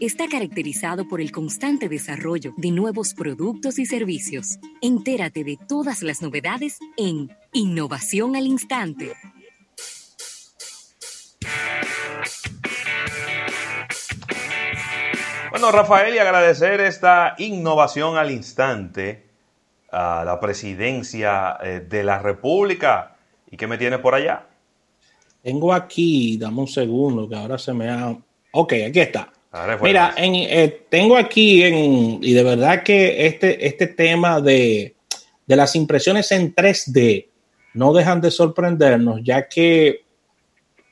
está 0.00 0.28
caracterizado 0.28 1.06
por 1.06 1.20
el 1.20 1.30
constante 1.30 1.88
desarrollo 1.88 2.54
de 2.56 2.70
nuevos 2.70 3.14
productos 3.14 3.78
y 3.78 3.84
servicios. 3.84 4.58
Entérate 4.80 5.44
de 5.44 5.58
todas 5.68 6.02
las 6.02 6.22
novedades 6.22 6.78
en 6.96 7.30
Innovación 7.52 8.34
al 8.34 8.46
Instante. 8.46 9.12
Bueno, 15.50 15.72
Rafael, 15.72 16.14
y 16.14 16.18
agradecer 16.18 16.80
esta 16.80 17.34
innovación 17.36 18.16
al 18.16 18.30
instante 18.30 19.26
a 19.92 20.24
la 20.24 20.40
presidencia 20.40 21.58
eh, 21.62 21.80
de 21.86 22.04
la 22.04 22.20
República. 22.20 23.16
¿Y 23.50 23.56
qué 23.56 23.66
me 23.66 23.76
tiene 23.76 23.98
por 23.98 24.14
allá? 24.14 24.46
Tengo 25.42 25.72
aquí, 25.74 26.38
dame 26.38 26.60
un 26.60 26.68
segundo, 26.68 27.28
que 27.28 27.34
ahora 27.34 27.58
se 27.58 27.74
me 27.74 27.90
ha... 27.90 28.16
Ok, 28.52 28.74
aquí 28.88 29.00
está. 29.00 29.32
Mira, 29.82 30.14
eh, 30.16 30.86
tengo 30.88 31.16
aquí, 31.16 31.64
en, 31.64 32.22
y 32.22 32.32
de 32.34 32.42
verdad 32.44 32.84
que 32.84 33.26
este, 33.26 33.66
este 33.66 33.88
tema 33.88 34.40
de, 34.40 34.94
las 35.46 35.74
impresiones 35.74 36.30
en 36.30 36.54
3D 36.54 37.26
no 37.74 37.92
dejan 37.92 38.20
de 38.20 38.30
sorprendernos, 38.30 39.20
ya 39.24 39.48
que 39.48 40.04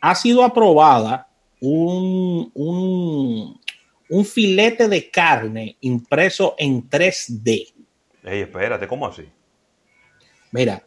ha 0.01 0.15
sido 0.17 0.43
aprobada 0.43 1.29
un, 1.61 2.51
un, 2.55 4.25
filete 4.25 4.89
de 4.89 5.09
carne 5.09 5.77
impreso 5.83 6.57
en 6.59 6.89
3D. 6.89 7.73
Ey, 8.25 8.41
espérate, 8.41 8.89
¿cómo 8.89 9.07
así? 9.07 9.23
Mira, 10.51 10.83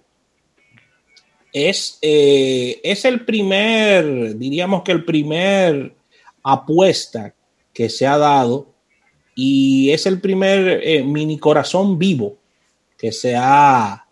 es, 1.53 1.99
eh, 2.01 2.81
es 2.84 3.05
el 3.05 3.23
primer, 3.23 4.38
diríamos 4.38 4.84
que 4.84 4.91
el 4.91 5.05
primer 5.05 5.95
apuesta 6.43 7.34
que 7.73 7.89
se 7.89 8.07
ha 8.07 8.17
dado 8.17 8.67
y 9.35 9.91
es 9.91 10.05
el 10.05 10.20
primer 10.20 10.81
eh, 10.84 11.03
mini 11.03 11.38
corazón 11.38 11.98
vivo 11.98 12.37
que 13.01 13.12
se 13.12 13.35
ha, 13.35 14.05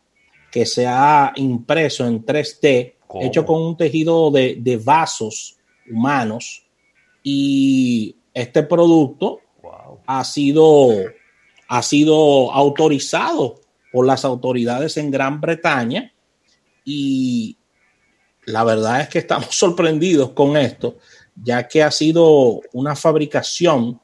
que 0.51 0.65
se 0.65 0.87
ha 0.87 1.31
impreso 1.35 2.07
en 2.07 2.25
3D, 2.25 2.95
hecho 3.21 3.45
con 3.45 3.61
un 3.61 3.77
tejido 3.77 4.31
de, 4.31 4.81
vasos 4.83 5.57
humanos 5.87 6.63
y 7.21 8.15
este 8.33 8.63
producto 8.63 9.41
ha, 10.07 10.23
sido, 10.23 10.89
ha 11.67 11.83
sido 11.83 12.51
autorizado 12.51 13.61
por 13.91 14.07
las 14.07 14.25
autoridades 14.25 14.97
en 14.97 15.11
Gran 15.11 15.39
Bretaña 15.39 16.11
y 16.83 17.57
la 18.45 18.63
verdad 18.63 19.01
es 19.01 19.09
que 19.09 19.19
estamos 19.19 19.49
sorprendidos 19.55 20.31
con 20.31 20.57
esto, 20.57 20.97
ya 21.43 21.67
que 21.67 21.83
ha 21.83 21.91
sido 21.91 22.61
una 22.73 22.95
fabricación 22.95 23.99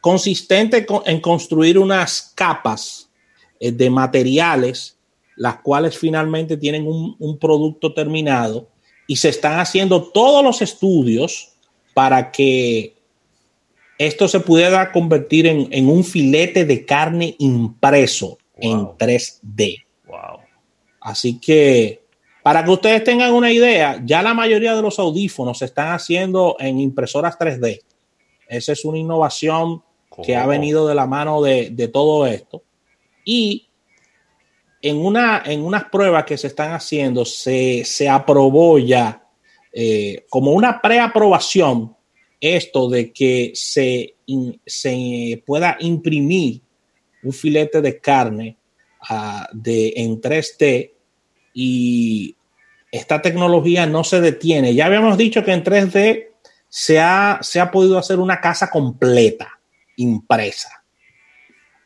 consistente 0.00 0.86
en 1.06 1.20
construir 1.20 1.78
unas 1.78 2.32
capas 2.34 3.10
eh, 3.60 3.72
de 3.72 3.90
materiales, 3.90 4.96
las 5.36 5.56
cuales 5.60 5.98
finalmente 5.98 6.56
tienen 6.56 6.86
un, 6.86 7.38
producto 7.38 7.92
terminado 7.94 8.68
y 9.06 9.16
se 9.16 9.28
están 9.28 9.60
haciendo 9.60 10.02
todos 10.02 10.44
los 10.44 10.62
estudios 10.62 11.52
para 11.94 12.30
que 12.30 12.94
esto 13.98 14.28
se 14.28 14.40
pudiera 14.40 14.92
convertir 14.92 15.46
en, 15.46 15.88
un 15.88 16.04
filete 16.04 16.64
de 16.64 16.84
carne 16.84 17.34
impreso 17.38 18.38
en 18.56 18.86
3D. 18.86 19.84
Así 21.00 21.38
que, 21.38 22.02
para 22.48 22.64
que 22.64 22.70
ustedes 22.70 23.04
tengan 23.04 23.34
una 23.34 23.52
idea, 23.52 24.00
ya 24.06 24.22
la 24.22 24.32
mayoría 24.32 24.74
de 24.74 24.80
los 24.80 24.98
audífonos 24.98 25.58
se 25.58 25.66
están 25.66 25.92
haciendo 25.92 26.56
en 26.58 26.80
impresoras 26.80 27.38
3D. 27.38 27.82
Esa 28.48 28.72
es 28.72 28.86
una 28.86 28.96
innovación 28.96 29.82
que 30.24 30.34
ha 30.34 30.46
venido 30.46 30.88
de 30.88 30.94
la 30.94 31.06
mano 31.06 31.42
de, 31.42 31.90
todo 31.92 32.26
esto. 32.26 32.62
Y 33.22 33.68
en, 34.80 34.96
una, 34.96 35.42
en 35.44 35.62
unas 35.62 35.90
pruebas 35.90 36.24
que 36.24 36.38
se 36.38 36.46
están 36.46 36.72
haciendo, 36.72 37.26
se, 37.26 37.84
aprobó 38.10 38.78
ya 38.78 39.22
eh, 39.70 40.24
como 40.30 40.52
una 40.52 40.80
preaprobación 40.80 41.94
esto 42.40 42.88
de 42.88 43.12
que 43.12 43.52
se, 43.52 44.14
se 44.64 45.42
pueda 45.44 45.76
imprimir 45.80 46.62
un 47.24 47.32
filete 47.34 47.82
de 47.82 48.00
carne 48.00 48.56
ah, 49.06 49.46
de, 49.52 49.92
en 49.96 50.18
3D 50.18 50.92
y 51.52 52.36
esta 52.90 53.20
tecnología 53.20 53.86
no 53.86 54.04
se 54.04 54.20
detiene. 54.20 54.74
Ya 54.74 54.86
habíamos 54.86 55.18
dicho 55.18 55.44
que 55.44 55.52
en 55.52 55.64
3D 55.64 56.28
se 56.68 57.00
ha, 57.00 57.38
se 57.42 57.60
ha 57.60 57.70
podido 57.70 57.98
hacer 57.98 58.18
una 58.18 58.40
casa 58.40 58.70
completa, 58.70 59.58
impresa, 59.96 60.84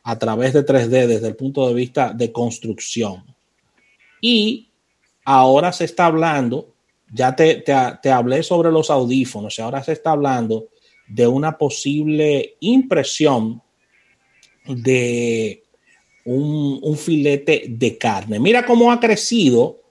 a 0.03 0.19
través 0.19 0.53
de 0.53 0.65
3D 0.65 1.07
desde 1.07 1.27
el 1.27 1.35
punto 1.35 1.67
de 1.67 1.73
vista 1.73 2.13
de 2.13 2.31
construcción. 2.31 3.23
Y 4.21 4.69
ahora 5.25 5.71
se 5.71 5.85
está 5.85 6.05
hablando, 6.05 6.73
ya 7.11 7.35
te, 7.35 7.55
te, 7.55 8.11
hablé 8.11 8.43
sobre 8.43 8.71
los 8.71 8.89
audífonos, 8.89 9.57
y 9.57 9.61
ahora 9.61 9.83
se 9.83 9.93
está 9.93 10.11
hablando 10.11 10.69
de 11.07 11.27
una 11.27 11.57
posible 11.57 12.55
impresión 12.61 13.61
de 14.65 15.63
un, 16.25 16.97
filete 16.97 17.65
de 17.67 17.97
carne. 17.97 18.39
Mira 18.39 18.65
cómo 18.65 18.91
ha 18.91 18.99
crecido 18.99 19.82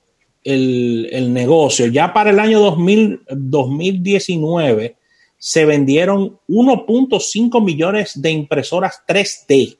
el, 0.44 1.32
negocio. 1.32 1.86
Ya 1.86 2.12
para 2.12 2.28
el 2.30 2.38
año 2.38 2.60
2019 2.60 4.96
se 5.38 5.64
vendieron 5.64 6.38
1.5 6.48 7.64
millones 7.64 8.20
de 8.20 8.30
impresoras 8.30 9.02
3D. 9.06 9.78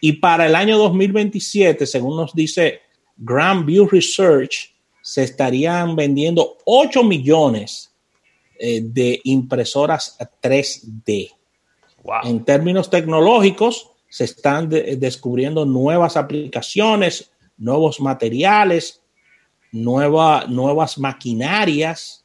Y 0.00 0.12
para 0.14 0.46
el 0.46 0.54
año 0.56 0.78
2027, 0.78 1.86
según 1.86 2.16
nos 2.16 2.34
dice 2.34 2.80
Grand 3.16 3.64
View 3.64 3.88
Research, 3.88 4.74
se 5.00 5.22
estarían 5.22 5.94
vendiendo 5.96 6.58
8 6.64 7.04
millones 7.04 7.94
eh, 8.58 8.80
de 8.82 9.20
impresoras 9.24 10.18
3D. 10.42 11.30
En 12.24 12.44
términos 12.44 12.90
tecnológicos, 12.90 13.90
se 14.08 14.24
están 14.24 14.68
descubriendo 14.68 15.64
nuevas 15.64 16.16
aplicaciones, 16.16 17.30
nuevos 17.56 18.00
materiales, 18.00 19.01
nuevas 19.72 20.98
maquinarias 20.98 22.24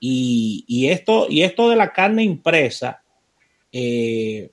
y, 0.00 0.88
esto, 0.90 1.26
y 1.28 1.42
esto 1.42 1.70
de 1.70 1.76
la 1.76 1.92
carne 1.92 2.22
impresa 2.22 3.02
eh, 3.72 4.50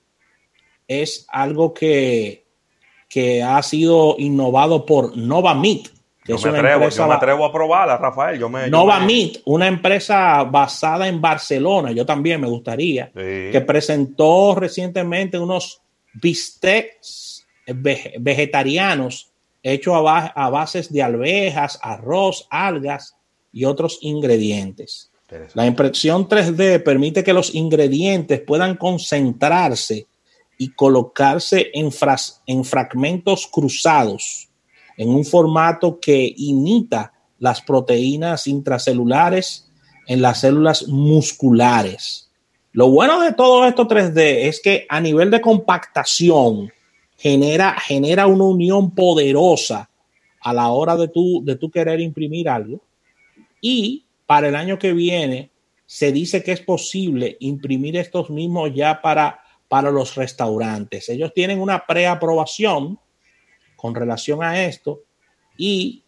es 0.86 1.26
algo 1.30 1.72
que, 1.72 2.44
que 3.08 3.42
ha 3.42 3.62
sido 3.62 4.16
innovado 4.18 4.84
por 4.84 5.16
Nova 5.16 5.54
Meat. 5.54 5.88
yo, 6.26 6.38
me 6.52 6.58
atrevo, 6.58 7.44
a 7.44 7.52
probarla, 7.52 7.96
Rafael. 7.96 8.38
Yo 8.38 8.48
me, 8.48 8.68
Nova 8.68 9.00
Meat, 9.00 9.38
una 9.46 9.68
empresa 9.68 10.42
basada 10.44 11.08
en 11.08 11.20
Barcelona, 11.20 11.92
yo 11.92 12.04
también 12.04 12.40
me 12.40 12.48
gustaría, 12.48 13.10
que 13.12 13.64
presentó 13.66 14.54
recientemente 14.56 15.38
unos 15.38 15.80
bistecs 16.14 17.46
vegetarianos 17.66 19.32
hechos 19.72 19.94
a, 19.94 20.26
a 20.26 20.50
bases 20.50 20.92
de 20.92 21.02
alvejas, 21.02 21.78
arroz, 21.82 22.46
algas 22.50 23.16
y 23.52 23.64
otros 23.64 23.98
ingredientes. 24.00 25.10
La 25.54 25.66
impresión 25.66 26.28
3D 26.28 26.84
permite 26.84 27.24
que 27.24 27.32
los 27.32 27.52
ingredientes 27.54 28.40
puedan 28.40 28.76
concentrarse 28.76 30.06
y 30.56 30.70
colocarse 30.70 31.70
en, 31.74 31.90
en, 32.46 32.64
fragmentos 32.64 33.48
cruzados 33.48 34.48
en 34.96 35.08
un 35.08 35.24
formato 35.24 35.98
que 35.98 36.32
imita 36.36 37.12
las 37.38 37.60
proteínas 37.60 38.46
intracelulares 38.46 39.68
en 40.06 40.22
las 40.22 40.40
células 40.40 40.86
musculares. 40.86 42.30
Lo 42.72 42.88
bueno 42.88 43.20
de 43.20 43.32
todo 43.32 43.66
esto 43.66 43.88
3D 43.88 44.46
es 44.46 44.60
que 44.60 44.86
a 44.88 45.00
nivel 45.00 45.30
de 45.30 45.40
compactación 45.40 46.70
genera, 47.16 47.76
genera 47.78 48.26
una 48.26 48.44
unión 48.44 48.94
poderosa 48.94 49.90
a 50.40 50.52
la 50.52 50.68
hora 50.68 50.96
de 50.96 51.08
tú, 51.08 51.42
de 51.44 51.58
querer 51.70 52.00
imprimir 52.00 52.48
algo. 52.48 52.80
Y 53.60 54.06
para 54.26 54.48
el 54.48 54.56
año 54.56 54.78
que 54.78 54.92
viene 54.92 55.50
se 55.86 56.12
dice 56.12 56.42
que 56.42 56.52
es 56.52 56.60
posible 56.60 57.36
imprimir 57.40 57.96
estos 57.96 58.30
mismos 58.30 58.72
ya 58.74 59.00
para, 59.00 59.40
para 59.68 59.90
los 59.90 60.14
restaurantes. 60.14 61.08
Ellos 61.08 61.32
tienen 61.34 61.60
una 61.60 61.86
preaprobación 61.86 62.98
con 63.76 63.94
relación 63.94 64.42
a 64.42 64.64
esto 64.64 65.02
y 65.56 66.04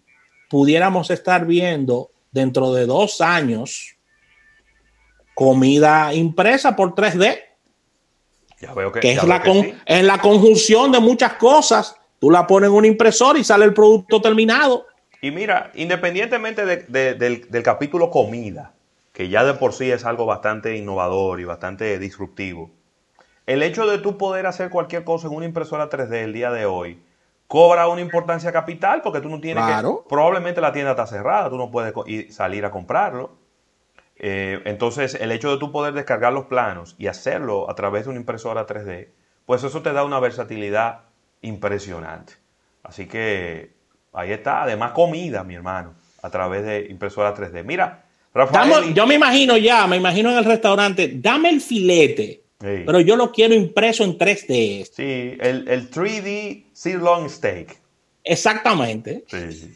pudiéramos 0.51 1.11
estar 1.11 1.47
viendo 1.47 2.11
dentro 2.31 2.73
de 2.73 2.87
dos 2.87 3.21
años 3.21 3.97
comida 5.35 6.13
impresa 6.15 6.75
por 6.75 6.95
3D. 6.95 7.39
Ya 8.61 8.75
veo 8.75 8.91
que, 8.91 9.01
es, 9.01 9.23
la 9.25 9.43
la 9.87 10.19
conjunción 10.19 10.91
de 10.91 11.01
muchas 11.01 11.35
cosas. 11.35 11.97
Tú 12.19 12.31
la 12.31 12.47
pones 12.47 12.71
en 12.71 12.75
un 12.75 12.85
impresor 12.85 13.37
y 13.39 13.45
sale 13.45 13.65
el 13.65 13.73
producto 13.73 14.21
terminado. 14.21 14.87
Y 15.21 15.31
mira, 15.31 15.71
independientemente 15.75 16.65
del, 16.65 17.63
capítulo 17.63 18.11
comida, 18.11 18.73
que 19.13 19.29
ya 19.29 19.45
de 19.45 19.55
por 19.55 19.73
sí 19.73 19.91
es 19.91 20.05
algo 20.05 20.27
bastante 20.27 20.77
innovador 20.77 21.41
y 21.41 21.45
bastante 21.45 21.99
disruptivo, 21.99 22.71
el 23.47 23.63
hecho 23.63 23.87
de 23.87 23.99
tú 23.99 24.19
poder 24.19 24.47
hacer 24.47 24.71
cualquier 24.71 25.05
cosa 25.05 25.29
en 25.29 25.35
una 25.35 25.47
impresora 25.47 25.89
3D 25.89 26.25
el 26.25 26.33
día 26.33 26.51
de 26.51 26.67
hoy 26.67 27.01
cobra 27.47 27.89
una 27.89 28.03
importancia 28.03 28.53
capital 28.53 29.01
porque 29.03 29.21
tú 29.21 29.29
no 29.29 29.41
tienes 29.41 29.65
Claro. 29.65 30.03
que... 30.03 30.11
Probablemente 30.11 30.61
la 30.61 30.73
tienda 30.73 30.91
está 30.91 31.07
cerrada, 31.07 31.49
tú 31.49 31.57
no 31.57 31.71
puedes 31.71 31.95
salir 32.35 32.65
a 32.65 32.71
comprarlo. 32.71 33.31
Eh, 34.21 34.61
entonces, 34.65 35.15
el 35.15 35.31
hecho 35.33 35.51
de 35.53 35.59
tú 35.59 35.71
poder 35.71 35.95
descargar 35.95 36.33
los 36.33 36.47
planos 36.47 36.97
y 36.99 37.07
hacerlo 37.07 37.71
a 37.71 37.75
través 37.75 38.05
de 38.05 38.11
una 38.11 38.19
impresora 38.21 38.67
3D, 38.67 39.09
pues 39.47 39.63
eso 39.65 39.81
te 39.83 39.93
da 39.93 40.05
una 40.05 40.19
versatilidad 40.21 41.03
impresionante. 41.43 42.35
Así 42.83 43.07
que 43.07 43.71
ahí 44.13 44.33
está. 44.33 44.63
Además, 44.63 44.93
comida, 44.93 45.45
mi 45.45 45.55
hermano, 45.55 45.95
a 46.23 46.31
través 46.31 46.65
de 46.65 46.87
impresora 46.91 47.35
3D. 47.35 47.65
Mira, 47.65 48.05
Rafael. 48.35 48.93
Yo 48.95 49.07
me 49.07 49.15
imagino 49.15 49.57
ya, 49.57 49.87
me 49.87 49.97
imagino 49.97 50.31
en 50.31 50.39
el 50.39 50.45
restaurante, 50.45 51.13
dame 51.15 51.51
el 51.51 51.61
filete, 51.61 52.43
Sí. 52.61 52.83
pero 52.85 52.99
yo 53.01 53.15
lo 53.15 53.31
quiero 53.31 53.55
impreso 53.55 54.03
en 54.03 54.19
3D. 54.19 54.85
Sí, 54.93 55.37
el, 55.41 55.69
el 55.69 55.91
3D 55.91 56.65
sirloin 56.73 57.31
steak. 57.31 57.77
Exactamente. 58.25 59.25
Sí. 59.29 59.73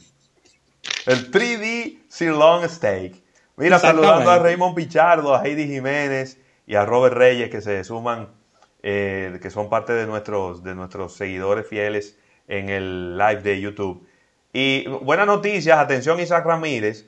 El 1.07 1.31
3D 1.31 1.99
sirloin 2.09 2.69
steak. 2.69 3.22
Mira, 3.57 3.79
saludando 3.79 4.31
a 4.31 4.39
Raymond 4.39 4.75
Pichardo, 4.75 5.35
a 5.35 5.45
Heidi 5.45 5.67
Jiménez 5.67 6.39
y 6.67 6.75
a 6.75 6.87
Robert 6.87 7.15
Reyes 7.15 7.51
que 7.51 7.61
se 7.61 7.85
suman, 7.85 8.29
eh, 8.83 9.39
que 9.43 9.51
son 9.51 9.69
parte 9.69 9.93
de 9.93 10.07
nuestros, 10.07 10.63
de 10.63 10.75
nuestros 10.75 11.15
seguidores 11.15 11.67
fieles 11.67 12.19
en 12.49 12.71
el 12.71 13.19
live 13.19 13.43
de 13.43 13.61
YouTube. 13.61 14.07
Y 14.53 14.87
buenas 14.89 15.27
noticias, 15.27 15.79
atención 15.79 16.21
Isaac 16.21 16.45
Ramírez. 16.45 17.07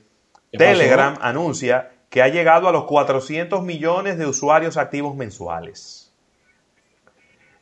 Telegram 0.52 1.16
anuncia 1.20 1.90
que 2.10 2.22
ha 2.22 2.28
llegado 2.28 2.68
a 2.68 2.72
los 2.72 2.84
400 2.84 3.62
millones 3.62 4.18
de 4.18 4.26
usuarios 4.26 4.76
activos 4.76 5.16
mensuales. 5.16 6.12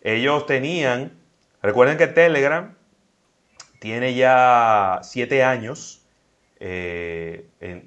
Ellos 0.03 0.47
tenían, 0.47 1.13
recuerden 1.63 1.97
que 1.97 2.07
Telegram 2.07 2.75
tiene 3.79 4.15
ya 4.15 5.01
siete 5.03 5.43
años 5.43 6.03
eh, 6.61 7.32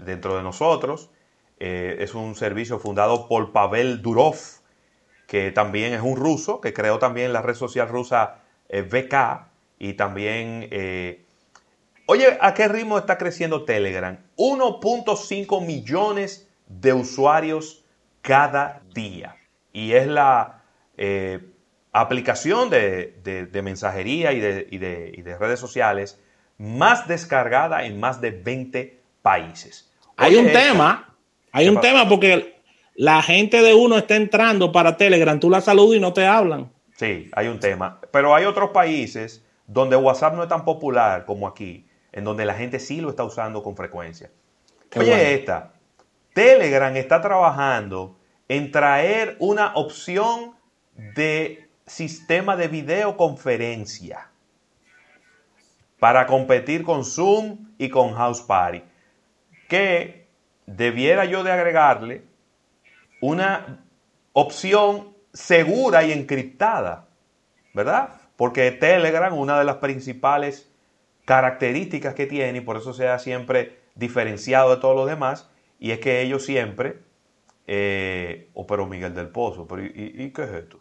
dentro 0.06 0.38
de 0.38 0.44
nosotros. 0.44 1.10
Eh, 1.60 1.98
es 2.00 2.14
un 2.16 2.36
servicio 2.36 2.80
fundado 2.80 3.28
por 3.28 3.52
Pavel 3.52 4.02
Durov, 4.02 4.36
que 5.28 5.52
también 5.52 5.94
es 5.94 6.02
un 6.02 6.16
ruso, 6.18 6.62
que 6.62 6.74
creó 6.74 7.00
también 7.00 7.34
la 7.34 7.42
red 7.42 7.56
social 7.56 7.88
rusa 7.90 8.42
eh, 8.70 8.82
VK 8.82 9.48
y 9.80 9.94
también... 9.94 10.68
eh, 10.72 11.26
oye, 12.06 12.38
¿a 12.42 12.54
qué 12.54 12.68
ritmo 12.68 12.98
está 12.98 13.18
creciendo 13.18 13.66
Telegram? 13.66 14.18
1.5 14.38 15.66
millones 15.66 16.48
de 16.68 16.94
usuarios 16.94 17.84
cada 18.22 18.82
día. 18.94 19.36
Y 19.74 19.94
es 19.94 20.08
la 20.08 20.64
eh, 20.98 21.40
aplicación 21.92 22.70
de, 22.70 23.20
de- 23.24 23.62
mensajería 23.62 24.32
y 24.34 24.40
de- 24.40 24.68
y 24.70 25.22
de 25.22 25.38
redes 25.38 25.60
sociales 25.60 26.20
más 26.58 27.08
descargada 27.08 27.86
en 27.86 28.00
más 28.00 28.22
de 28.22 28.32
20 28.32 29.02
países. 29.22 29.92
Hay 30.18 30.36
un 30.36 30.48
esto- 30.48 30.60
tema, 30.60 31.16
hay 31.52 31.66
¿Qué 31.66 31.70
un 31.70 31.76
pasa? 31.76 31.88
tema 31.88 32.10
porque 32.10 32.56
la 32.96 33.22
gente 33.22 33.62
de 33.62 33.74
uno 33.74 33.98
está 33.98 34.16
entrando 34.16 34.72
para 34.72 34.98
Telegram, 34.98 35.40
tú 35.40 35.50
la 35.50 35.62
saludas 35.62 35.98
y 35.98 36.00
no 36.00 36.14
te 36.14 36.26
hablan. 36.26 36.72
Sí, 36.96 37.30
hay 37.34 37.48
un 37.48 37.60
tema. 37.60 38.00
Pero 38.12 38.34
hay 38.34 38.46
otros 38.46 38.70
países 38.70 39.44
donde 39.68 39.96
WhatsApp 39.98 40.34
no 40.36 40.44
es 40.44 40.50
tan 40.50 40.64
popular 40.64 41.26
como 41.26 41.48
aquí, 41.48 41.86
en 42.14 42.24
donde 42.24 42.46
la 42.46 42.54
gente 42.54 42.80
sí 42.80 43.02
lo 43.02 43.10
está 43.10 43.24
usando 43.24 43.62
con 43.64 43.76
frecuencia. 43.76 44.30
Qué 44.90 45.00
Oye, 45.00 45.10
bueno. 45.10 45.24
esta. 45.24 45.74
Telegram 46.34 46.96
está 46.96 47.20
trabajando 47.22 48.18
en 48.48 48.72
traer 48.72 49.36
una 49.40 49.74
opción 49.76 50.56
de 51.16 51.68
sistema 51.86 52.56
de 52.56 52.68
videoconferencia 52.70 54.30
para 56.00 56.26
competir 56.28 56.84
con 56.84 57.04
Zoom 57.04 57.70
y 57.78 57.90
con 57.90 58.14
House 58.14 58.42
Party. 58.42 58.84
Que 59.68 60.28
debiera 60.66 61.26
yo 61.26 61.44
de 61.44 61.52
agregarle 61.52 62.24
una 63.22 63.84
opción 64.34 65.14
segura 65.34 66.04
y 66.04 66.12
encriptada, 66.12 67.08
¿verdad? 67.74 68.10
Porque 68.36 68.72
Telegram, 68.72 69.34
una 69.38 69.58
de 69.58 69.66
las 69.66 69.78
principales 69.78 70.72
características 71.26 72.14
que 72.14 72.26
tiene, 72.28 72.60
y 72.60 72.62
por 72.62 72.78
eso 72.78 72.94
se 72.94 73.08
ha 73.08 73.18
siempre 73.20 73.80
diferenciado 73.96 74.70
de 74.76 74.82
todos 74.82 74.96
los 74.96 75.08
demás, 75.08 75.50
y 75.80 75.92
es 75.92 76.00
que 76.00 76.22
ellos 76.22 76.46
siempre, 76.46 77.00
eh, 77.68 78.50
oh, 78.54 78.68
pero 78.68 78.86
Miguel 78.86 79.14
del 79.16 79.30
Pozo, 79.30 79.68
pero 79.68 79.84
¿y, 79.84 79.88
y- 79.88 80.24
y 80.26 80.32
qué 80.32 80.44
es 80.44 80.52
esto? 80.52 80.80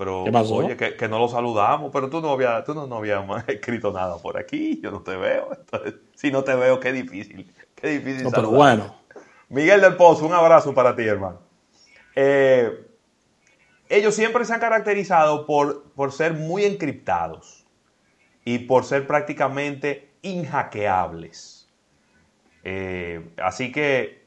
Pero, 0.00 0.24
¿Qué 0.24 0.32
pasó? 0.32 0.54
oye, 0.54 0.78
que, 0.78 0.96
que 0.96 1.08
no 1.08 1.18
lo 1.18 1.28
saludamos, 1.28 1.90
pero 1.92 2.08
tú 2.08 2.22
no 2.22 2.30
habías, 2.30 2.64
tú 2.64 2.72
no, 2.72 2.86
no 2.86 2.96
habías 2.96 3.22
escrito 3.48 3.92
nada 3.92 4.16
por 4.16 4.38
aquí, 4.38 4.80
yo 4.82 4.90
no 4.90 5.02
te 5.02 5.14
veo. 5.14 5.50
Entonces, 5.52 5.96
si 6.14 6.32
no 6.32 6.42
te 6.42 6.54
veo, 6.54 6.80
qué 6.80 6.90
difícil, 6.90 7.52
qué 7.74 7.88
difícil. 7.88 8.22
No, 8.22 8.30
pero 8.30 8.48
bueno, 8.48 8.96
Miguel 9.50 9.82
del 9.82 9.96
Pozo, 9.96 10.24
un 10.24 10.32
abrazo 10.32 10.72
para 10.72 10.96
ti, 10.96 11.02
hermano. 11.02 11.40
Eh, 12.16 12.82
ellos 13.90 14.14
siempre 14.14 14.42
se 14.46 14.54
han 14.54 14.60
caracterizado 14.60 15.44
por, 15.44 15.90
por 15.90 16.12
ser 16.12 16.32
muy 16.32 16.64
encriptados 16.64 17.66
y 18.42 18.60
por 18.60 18.86
ser 18.86 19.06
prácticamente 19.06 20.14
inhackeables. 20.22 21.68
Eh, 22.64 23.34
así 23.36 23.70
que 23.70 24.24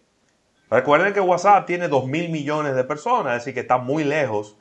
recuerden 0.69 1.13
que 1.13 1.19
WhatsApp 1.19 1.65
tiene 1.65 1.87
2 1.87 2.05
mil 2.05 2.29
millones 2.29 2.75
de 2.75 2.83
personas, 2.83 3.41
así 3.41 3.55
que 3.55 3.61
está 3.61 3.79
muy 3.79 4.03
lejos 4.03 4.59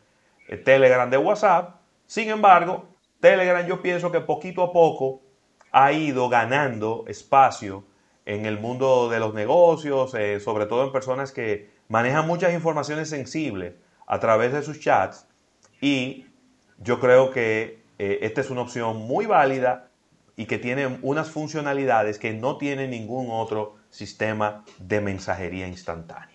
Telegram 0.58 1.08
de 1.08 1.19
WhatsApp. 1.19 1.76
Sin 2.06 2.28
embargo, 2.28 2.88
Telegram 3.20 3.66
yo 3.66 3.81
pienso 3.81 4.10
que 4.10 4.20
poquito 4.20 4.62
a 4.62 4.72
poco 4.72 5.22
ha 5.70 5.93
ido 5.93 6.28
ganando 6.28 7.04
espacio 7.08 7.84
en 8.25 8.46
el 8.46 8.60
mundo 8.60 9.08
de 9.08 9.19
los 9.19 9.34
negocios, 9.34 10.14
eh, 10.14 10.40
sobre 10.40 10.66
todo 10.66 10.84
en 10.84 10.93
personas 10.93 11.32
que 11.32 11.70
manejan 11.88 12.26
muchas 12.26 12.52
informaciones 12.52 13.08
sensibles 13.08 13.75
a 14.06 14.20
través 14.20 14.52
de 14.52 14.62
sus 14.62 14.81
chats 14.81 15.26
y 15.81 16.26
yo 16.78 17.00
creo 17.00 17.31
que 17.31 17.82
eh, 17.98 18.19
esta 18.22 18.40
es 18.40 18.50
una 18.50 18.62
opción 18.62 18.96
muy 18.98 19.26
válida 19.26 19.88
y 20.37 20.46
que 20.46 20.58
tiene 20.58 20.98
unas 21.02 21.31
funcionalidades 21.31 22.19
que 22.19 22.32
no 22.32 22.56
tiene 22.56 22.88
ningún 22.88 23.28
otro 23.31 23.76
sistema 23.90 24.64
de 24.78 25.00
mensajería 25.00 25.69
instantánea. 25.69 26.31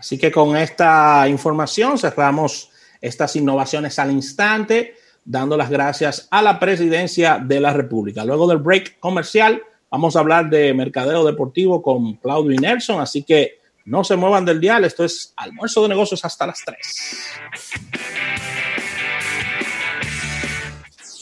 Así 0.00 0.16
que 0.16 0.32
con 0.32 0.56
esta 0.56 1.28
información 1.28 1.98
cerramos 1.98 2.70
estas 3.02 3.36
innovaciones 3.36 3.98
al 3.98 4.10
instante, 4.10 4.94
dando 5.22 5.58
las 5.58 5.68
gracias 5.68 6.26
a 6.30 6.40
la 6.40 6.58
presidencia 6.58 7.38
de 7.38 7.60
la 7.60 7.74
República. 7.74 8.24
Luego 8.24 8.48
del 8.48 8.58
break 8.58 8.98
comercial, 8.98 9.62
vamos 9.90 10.16
a 10.16 10.20
hablar 10.20 10.48
de 10.48 10.72
mercadeo 10.72 11.22
deportivo 11.22 11.82
con 11.82 12.14
Claudio 12.14 12.52
y 12.52 12.56
Nelson, 12.56 12.98
así 12.98 13.24
que 13.24 13.60
no 13.84 14.02
se 14.02 14.16
muevan 14.16 14.46
del 14.46 14.58
dial, 14.58 14.84
esto 14.86 15.04
es 15.04 15.34
almuerzo 15.36 15.82
de 15.82 15.90
negocios 15.90 16.24
hasta 16.24 16.46
las 16.46 16.62
3. 16.64 16.78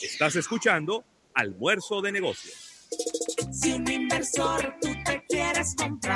Estás 0.05 0.37
escuchando 0.37 1.05
Almuerzo 1.35 2.00
de 2.00 2.12
Negocios. 2.12 2.55
Si 3.53 3.73
un 3.73 3.91
inversor 3.91 4.76
tú 4.81 4.88
te 5.05 5.25
quieres 5.29 5.75
comprar 5.76 6.09